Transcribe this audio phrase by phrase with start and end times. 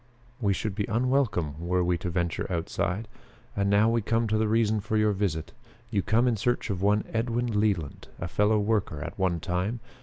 [0.39, 3.07] We should be unwelcome were we to venture outside.
[3.55, 5.53] And now we come to the reason for your visit.
[5.91, 9.79] You come in search of one Edwin Leland, a fellow worker at one time.